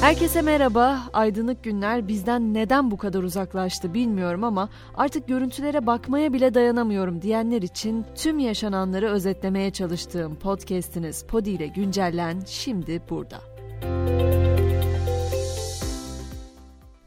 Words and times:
Herkese 0.00 0.42
merhaba. 0.42 1.02
Aydınlık 1.12 1.64
günler 1.64 2.08
bizden 2.08 2.54
neden 2.54 2.90
bu 2.90 2.96
kadar 2.96 3.22
uzaklaştı 3.22 3.94
bilmiyorum 3.94 4.44
ama 4.44 4.68
artık 4.94 5.28
görüntülere 5.28 5.86
bakmaya 5.86 6.32
bile 6.32 6.54
dayanamıyorum 6.54 7.22
diyenler 7.22 7.62
için 7.62 8.06
tüm 8.14 8.38
yaşananları 8.38 9.10
özetlemeye 9.10 9.70
çalıştığım 9.70 10.36
podcast'iniz 10.36 11.26
Podi 11.26 11.50
ile 11.50 11.66
güncellen 11.66 12.42
şimdi 12.46 13.02
burada. 13.10 13.40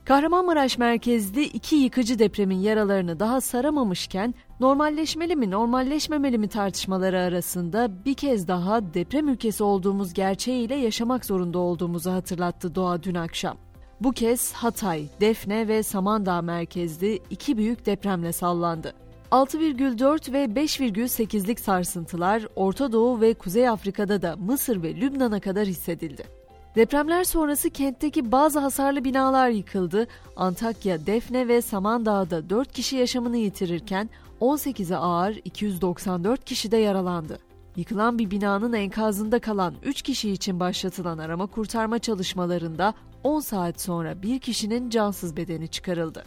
Kahramanmaraş 0.10 0.78
merkezli 0.78 1.44
iki 1.44 1.76
yıkıcı 1.76 2.20
depremin 2.20 2.60
yaralarını 2.60 3.20
daha 3.20 3.42
saramamışken 3.42 4.34
normalleşmeli 4.60 5.36
mi 5.36 5.52
normalleşmemeli 5.52 6.38
mi 6.38 6.48
tartışmaları 6.48 7.22
arasında 7.22 8.06
bir 8.06 8.14
kez 8.14 8.48
daha 8.48 8.94
deprem 8.94 9.28
ülkesi 9.28 9.64
olduğumuz 9.64 10.14
gerçeğiyle 10.14 10.76
yaşamak 10.76 11.26
zorunda 11.26 11.60
olduğumuzu 11.60 12.12
hatırlattı 12.12 12.76
Doğa 12.76 13.04
dün 13.04 13.16
akşam. 13.16 13.58
Bu 14.02 14.12
kez 14.12 14.54
Hatay, 14.54 15.06
Defne 15.22 15.68
ve 15.68 15.84
Samandağ 15.84 16.42
merkezli 16.42 17.20
iki 17.30 17.58
büyük 17.58 17.86
depremle 17.86 18.34
sallandı. 18.34 18.94
6,4 19.32 20.34
ve 20.34 20.46
5,8'lik 20.46 21.60
sarsıntılar 21.60 22.48
Orta 22.56 22.92
Doğu 22.92 23.22
ve 23.22 23.34
Kuzey 23.34 23.70
Afrika'da 23.70 24.22
da 24.22 24.36
Mısır 24.36 24.84
ve 24.84 24.96
Lübnan'a 24.96 25.40
kadar 25.40 25.68
hissedildi. 25.68 26.39
Depremler 26.76 27.24
sonrası 27.24 27.70
kentteki 27.70 28.32
bazı 28.32 28.60
hasarlı 28.60 29.04
binalar 29.04 29.50
yıkıldı. 29.50 30.08
Antakya, 30.36 31.06
Defne 31.06 31.48
ve 31.48 31.62
Samandağ'da 31.62 32.50
4 32.50 32.72
kişi 32.72 32.96
yaşamını 32.96 33.38
yitirirken 33.38 34.10
18'i 34.42 34.96
ağır 34.96 35.40
294 35.46 36.46
kişi 36.46 36.72
de 36.72 36.78
yaralandı. 36.78 37.40
Yıkılan 37.76 38.20
bir 38.20 38.32
binanın 38.32 38.74
enkazında 38.74 39.40
kalan 39.40 39.74
3 39.84 40.02
kişi 40.02 40.32
için 40.32 40.60
başlatılan 40.60 41.18
arama 41.18 41.48
kurtarma 41.48 42.00
çalışmalarında 42.00 42.94
10 43.24 43.40
saat 43.40 43.82
sonra 43.82 44.22
bir 44.22 44.40
kişinin 44.40 44.90
cansız 44.90 45.38
bedeni 45.38 45.68
çıkarıldı. 45.68 46.24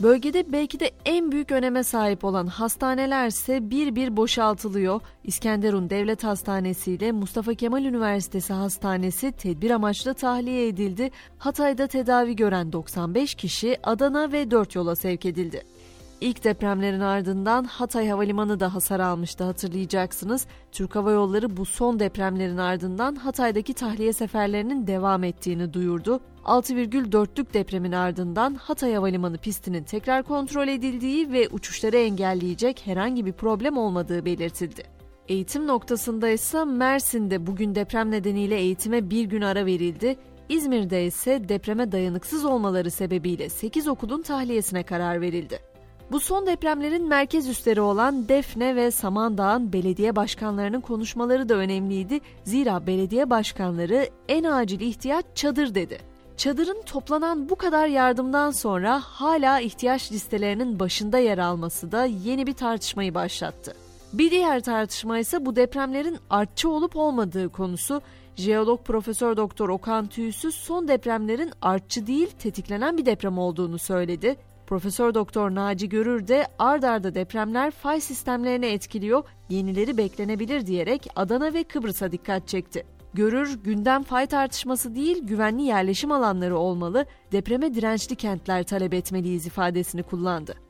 Bölgede 0.00 0.52
belki 0.52 0.80
de 0.80 0.90
en 1.04 1.32
büyük 1.32 1.52
öneme 1.52 1.84
sahip 1.84 2.24
olan 2.24 2.46
hastaneler 2.46 3.26
ise 3.26 3.70
bir 3.70 3.94
bir 3.94 4.16
boşaltılıyor. 4.16 5.00
İskenderun 5.24 5.90
Devlet 5.90 6.24
Hastanesi 6.24 6.92
ile 6.92 7.12
Mustafa 7.12 7.54
Kemal 7.54 7.84
Üniversitesi 7.84 8.52
Hastanesi 8.52 9.32
tedbir 9.32 9.70
amaçlı 9.70 10.14
tahliye 10.14 10.68
edildi. 10.68 11.10
Hatay'da 11.38 11.86
tedavi 11.86 12.36
gören 12.36 12.72
95 12.72 13.34
kişi 13.34 13.76
Adana 13.82 14.32
ve 14.32 14.50
4 14.50 14.74
yola 14.74 14.96
sevk 14.96 15.26
edildi. 15.26 15.73
İlk 16.20 16.44
depremlerin 16.44 17.00
ardından 17.00 17.64
Hatay 17.64 18.08
Havalimanı 18.08 18.60
da 18.60 18.74
hasar 18.74 19.00
almıştı 19.00 19.44
hatırlayacaksınız. 19.44 20.46
Türk 20.72 20.96
Hava 20.96 21.10
Yolları 21.10 21.56
bu 21.56 21.64
son 21.64 22.00
depremlerin 22.00 22.56
ardından 22.56 23.14
Hatay'daki 23.14 23.74
tahliye 23.74 24.12
seferlerinin 24.12 24.86
devam 24.86 25.24
ettiğini 25.24 25.72
duyurdu. 25.72 26.20
6,4'lük 26.44 27.54
depremin 27.54 27.92
ardından 27.92 28.54
Hatay 28.54 28.94
Havalimanı 28.94 29.38
pistinin 29.38 29.84
tekrar 29.84 30.22
kontrol 30.22 30.68
edildiği 30.68 31.32
ve 31.32 31.48
uçuşları 31.48 31.96
engelleyecek 31.96 32.86
herhangi 32.86 33.26
bir 33.26 33.32
problem 33.32 33.76
olmadığı 33.76 34.24
belirtildi. 34.24 34.82
Eğitim 35.28 35.66
noktasında 35.66 36.28
ise 36.28 36.64
Mersin'de 36.64 37.46
bugün 37.46 37.74
deprem 37.74 38.10
nedeniyle 38.10 38.56
eğitime 38.56 39.10
bir 39.10 39.24
gün 39.24 39.42
ara 39.42 39.66
verildi. 39.66 40.16
İzmir'de 40.48 41.06
ise 41.06 41.48
depreme 41.48 41.92
dayanıksız 41.92 42.44
olmaları 42.44 42.90
sebebiyle 42.90 43.48
8 43.48 43.88
okulun 43.88 44.22
tahliyesine 44.22 44.82
karar 44.82 45.20
verildi. 45.20 45.73
Bu 46.12 46.20
son 46.20 46.46
depremlerin 46.46 47.08
merkez 47.08 47.48
üsleri 47.48 47.80
olan 47.80 48.28
Defne 48.28 48.76
ve 48.76 48.90
Samandağ'ın 48.90 49.72
belediye 49.72 50.16
başkanlarının 50.16 50.80
konuşmaları 50.80 51.48
da 51.48 51.54
önemliydi. 51.54 52.20
Zira 52.44 52.86
belediye 52.86 53.30
başkanları 53.30 54.08
en 54.28 54.44
acil 54.44 54.80
ihtiyaç 54.80 55.24
çadır 55.34 55.74
dedi. 55.74 55.98
Çadırın 56.36 56.82
toplanan 56.86 57.48
bu 57.48 57.56
kadar 57.56 57.86
yardımdan 57.86 58.50
sonra 58.50 59.00
hala 59.00 59.60
ihtiyaç 59.60 60.12
listelerinin 60.12 60.78
başında 60.78 61.18
yer 61.18 61.38
alması 61.38 61.92
da 61.92 62.04
yeni 62.04 62.46
bir 62.46 62.52
tartışmayı 62.52 63.14
başlattı. 63.14 63.74
Bir 64.12 64.30
diğer 64.30 64.60
tartışma 64.60 65.18
ise 65.18 65.46
bu 65.46 65.56
depremlerin 65.56 66.18
artçı 66.30 66.68
olup 66.68 66.96
olmadığı 66.96 67.48
konusu. 67.48 68.02
Jeolog 68.36 68.84
Profesör 68.84 69.36
Doktor 69.36 69.68
Okan 69.68 70.06
Tüysüz 70.06 70.54
son 70.54 70.88
depremlerin 70.88 71.52
artçı 71.62 72.06
değil 72.06 72.30
tetiklenen 72.38 72.98
bir 72.98 73.06
deprem 73.06 73.38
olduğunu 73.38 73.78
söyledi. 73.78 74.36
Profesör 74.66 75.14
Doktor 75.14 75.54
Naci 75.54 75.88
Görür 75.88 76.28
de 76.28 76.46
ard 76.58 76.82
arda 76.82 77.14
depremler 77.14 77.70
fay 77.70 78.00
sistemlerini 78.00 78.66
etkiliyor, 78.66 79.24
yenileri 79.48 79.96
beklenebilir 79.96 80.66
diyerek 80.66 81.08
Adana 81.16 81.54
ve 81.54 81.64
Kıbrıs'a 81.64 82.12
dikkat 82.12 82.48
çekti. 82.48 82.86
Görür, 83.14 83.58
gündem 83.64 84.02
fay 84.02 84.26
tartışması 84.26 84.94
değil, 84.94 85.26
güvenli 85.26 85.62
yerleşim 85.62 86.12
alanları 86.12 86.56
olmalı, 86.56 87.06
depreme 87.32 87.74
dirençli 87.74 88.16
kentler 88.16 88.62
talep 88.62 88.94
etmeliyiz 88.94 89.46
ifadesini 89.46 90.02
kullandı. 90.02 90.63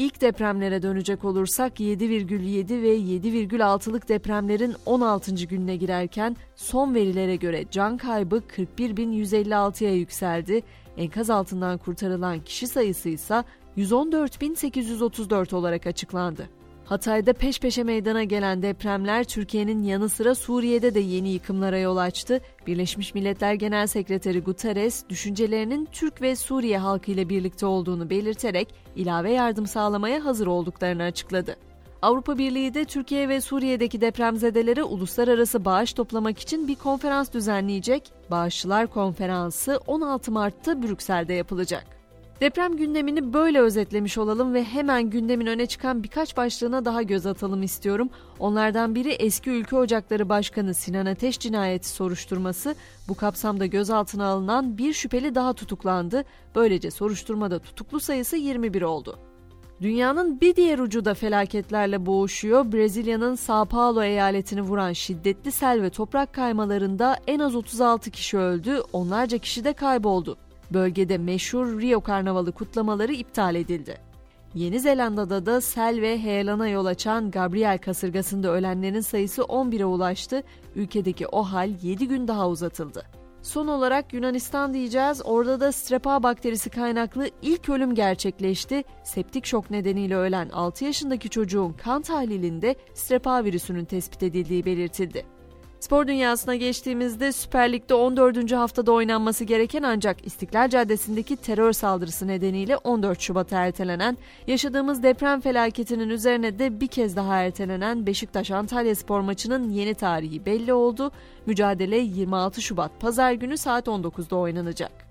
İlk 0.00 0.20
depremlere 0.20 0.82
dönecek 0.82 1.24
olursak 1.24 1.80
7,7 1.80 2.82
ve 2.82 2.96
7,6'lık 2.96 4.08
depremlerin 4.08 4.74
16. 4.86 5.34
gününe 5.34 5.76
girerken 5.76 6.36
son 6.56 6.94
verilere 6.94 7.36
göre 7.36 7.64
can 7.70 7.96
kaybı 7.96 8.42
41.156'ya 8.56 9.94
yükseldi. 9.94 10.62
Enkaz 10.96 11.30
altından 11.30 11.78
kurtarılan 11.78 12.40
kişi 12.40 12.66
sayısı 12.66 13.08
ise 13.08 13.44
114.834 13.76 15.54
olarak 15.54 15.86
açıklandı. 15.86 16.59
Hatay'da 16.90 17.32
peş 17.32 17.60
peşe 17.60 17.82
meydana 17.82 18.24
gelen 18.24 18.62
depremler 18.62 19.24
Türkiye'nin 19.24 19.82
yanı 19.82 20.08
sıra 20.08 20.34
Suriye'de 20.34 20.94
de 20.94 21.00
yeni 21.00 21.28
yıkımlara 21.28 21.78
yol 21.78 21.96
açtı. 21.96 22.40
Birleşmiş 22.66 23.14
Milletler 23.14 23.54
Genel 23.54 23.86
Sekreteri 23.86 24.40
Guterres, 24.40 25.04
düşüncelerinin 25.08 25.88
Türk 25.92 26.22
ve 26.22 26.36
Suriye 26.36 26.78
halkı 26.78 27.10
ile 27.10 27.28
birlikte 27.28 27.66
olduğunu 27.66 28.10
belirterek 28.10 28.74
ilave 28.96 29.32
yardım 29.32 29.66
sağlamaya 29.66 30.24
hazır 30.24 30.46
olduklarını 30.46 31.02
açıkladı. 31.02 31.56
Avrupa 32.02 32.38
Birliği 32.38 32.74
de 32.74 32.84
Türkiye 32.84 33.28
ve 33.28 33.40
Suriye'deki 33.40 34.00
depremzedelere 34.00 34.84
uluslararası 34.84 35.64
bağış 35.64 35.92
toplamak 35.92 36.38
için 36.38 36.68
bir 36.68 36.74
konferans 36.74 37.32
düzenleyecek. 37.32 38.12
Bağışçılar 38.30 38.86
Konferansı 38.86 39.80
16 39.86 40.32
Mart'ta 40.32 40.82
Brüksel'de 40.82 41.34
yapılacak. 41.34 41.99
Deprem 42.40 42.76
gündemini 42.76 43.32
böyle 43.32 43.60
özetlemiş 43.60 44.18
olalım 44.18 44.54
ve 44.54 44.64
hemen 44.64 45.10
gündemin 45.10 45.46
öne 45.46 45.66
çıkan 45.66 46.02
birkaç 46.02 46.36
başlığına 46.36 46.84
daha 46.84 47.02
göz 47.02 47.26
atalım 47.26 47.62
istiyorum. 47.62 48.10
Onlardan 48.38 48.94
biri 48.94 49.10
eski 49.10 49.50
Ülke 49.50 49.76
Ocakları 49.76 50.28
Başkanı 50.28 50.74
Sinan 50.74 51.06
Ateş 51.06 51.38
cinayeti 51.38 51.88
soruşturması. 51.88 52.74
Bu 53.08 53.14
kapsamda 53.14 53.66
gözaltına 53.66 54.26
alınan 54.26 54.78
bir 54.78 54.92
şüpheli 54.92 55.34
daha 55.34 55.52
tutuklandı. 55.52 56.24
Böylece 56.54 56.90
soruşturmada 56.90 57.58
tutuklu 57.58 58.00
sayısı 58.00 58.36
21 58.36 58.82
oldu. 58.82 59.18
Dünyanın 59.80 60.40
bir 60.40 60.56
diğer 60.56 60.78
ucu 60.78 61.04
da 61.04 61.14
felaketlerle 61.14 62.06
boğuşuyor. 62.06 62.72
Brezilya'nın 62.72 63.34
Sao 63.34 63.64
Paulo 63.64 64.02
eyaletini 64.02 64.62
vuran 64.62 64.92
şiddetli 64.92 65.52
sel 65.52 65.82
ve 65.82 65.90
toprak 65.90 66.34
kaymalarında 66.34 67.16
en 67.26 67.38
az 67.38 67.54
36 67.54 68.10
kişi 68.10 68.38
öldü, 68.38 68.82
onlarca 68.92 69.38
kişi 69.38 69.64
de 69.64 69.72
kayboldu. 69.72 70.38
Bölgede 70.72 71.18
meşhur 71.18 71.80
Rio 71.80 72.00
Karnavalı 72.00 72.52
kutlamaları 72.52 73.12
iptal 73.12 73.54
edildi. 73.54 73.98
Yeni 74.54 74.80
Zelanda'da 74.80 75.46
da 75.46 75.60
sel 75.60 76.00
ve 76.00 76.18
heyelana 76.18 76.68
yol 76.68 76.86
açan 76.86 77.30
Gabriel 77.30 77.78
kasırgasında 77.78 78.50
ölenlerin 78.50 79.00
sayısı 79.00 79.42
11'e 79.42 79.84
ulaştı. 79.84 80.42
Ülkedeki 80.74 81.26
o 81.26 81.42
hal 81.42 81.70
7 81.82 82.08
gün 82.08 82.28
daha 82.28 82.48
uzatıldı. 82.48 83.02
Son 83.42 83.66
olarak 83.66 84.12
Yunanistan 84.12 84.74
diyeceğiz. 84.74 85.22
Orada 85.24 85.60
da 85.60 85.72
strepa 85.72 86.22
bakterisi 86.22 86.70
kaynaklı 86.70 87.30
ilk 87.42 87.68
ölüm 87.68 87.94
gerçekleşti. 87.94 88.84
Septik 89.04 89.46
şok 89.46 89.70
nedeniyle 89.70 90.16
ölen 90.16 90.48
6 90.48 90.84
yaşındaki 90.84 91.28
çocuğun 91.28 91.72
kan 91.72 92.02
tahlilinde 92.02 92.74
strepa 92.94 93.44
virüsünün 93.44 93.84
tespit 93.84 94.22
edildiği 94.22 94.64
belirtildi. 94.64 95.39
Spor 95.80 96.06
dünyasına 96.06 96.56
geçtiğimizde 96.56 97.32
Süper 97.32 97.72
Lig'de 97.72 97.94
14. 97.94 98.52
haftada 98.52 98.92
oynanması 98.92 99.44
gereken 99.44 99.82
ancak 99.82 100.26
İstiklal 100.26 100.68
Caddesi'ndeki 100.68 101.36
terör 101.36 101.72
saldırısı 101.72 102.26
nedeniyle 102.26 102.76
14 102.76 103.20
Şubat'a 103.20 103.66
ertelenen, 103.66 104.18
yaşadığımız 104.46 105.02
deprem 105.02 105.40
felaketinin 105.40 106.08
üzerine 106.08 106.58
de 106.58 106.80
bir 106.80 106.86
kez 106.86 107.16
daha 107.16 107.36
ertelenen 107.36 108.06
Beşiktaş-Antalya 108.06 108.94
spor 108.94 109.20
maçının 109.20 109.70
yeni 109.70 109.94
tarihi 109.94 110.46
belli 110.46 110.72
oldu. 110.72 111.12
Mücadele 111.46 111.96
26 111.96 112.62
Şubat 112.62 113.00
Pazar 113.00 113.32
günü 113.32 113.56
saat 113.56 113.86
19'da 113.86 114.36
oynanacak. 114.36 115.09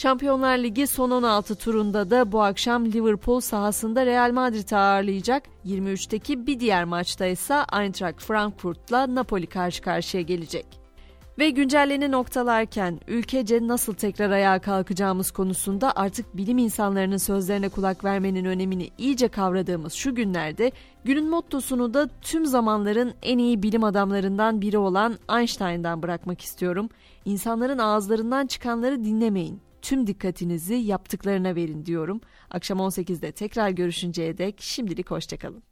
Şampiyonlar 0.00 0.58
Ligi 0.58 0.86
son 0.86 1.10
16 1.10 1.54
turunda 1.54 2.10
da 2.10 2.32
bu 2.32 2.42
akşam 2.42 2.84
Liverpool 2.84 3.40
sahasında 3.40 4.06
Real 4.06 4.32
Madrid'i 4.32 4.76
ağırlayacak. 4.76 5.42
23'teki 5.66 6.46
bir 6.46 6.60
diğer 6.60 6.84
maçta 6.84 7.26
ise 7.26 7.54
Eintracht 7.80 8.22
Frankfurt'la 8.22 9.14
Napoli 9.14 9.46
karşı 9.46 9.82
karşıya 9.82 10.22
gelecek. 10.22 10.66
Ve 11.38 11.50
güncelleni 11.50 12.10
noktalarken 12.10 13.00
ülkece 13.08 13.68
nasıl 13.68 13.94
tekrar 13.94 14.30
ayağa 14.30 14.58
kalkacağımız 14.58 15.30
konusunda 15.30 15.92
artık 15.96 16.36
bilim 16.36 16.58
insanlarının 16.58 17.16
sözlerine 17.16 17.68
kulak 17.68 18.04
vermenin 18.04 18.44
önemini 18.44 18.90
iyice 18.98 19.28
kavradığımız 19.28 19.92
şu 19.92 20.14
günlerde 20.14 20.72
günün 21.04 21.30
mottosunu 21.30 21.94
da 21.94 22.08
tüm 22.22 22.46
zamanların 22.46 23.14
en 23.22 23.38
iyi 23.38 23.62
bilim 23.62 23.84
adamlarından 23.84 24.60
biri 24.60 24.78
olan 24.78 25.18
Einstein'dan 25.38 26.02
bırakmak 26.02 26.40
istiyorum. 26.40 26.88
İnsanların 27.24 27.78
ağızlarından 27.78 28.46
çıkanları 28.46 29.04
dinlemeyin. 29.04 29.69
Tüm 29.82 30.06
dikkatinizi 30.06 30.74
yaptıklarına 30.74 31.54
verin 31.54 31.86
diyorum. 31.86 32.20
Akşam 32.50 32.78
18'de 32.78 33.32
tekrar 33.32 33.70
görüşünceye 33.70 34.38
dek 34.38 34.56
şimdilik 34.60 35.10
hoşçakalın. 35.10 35.62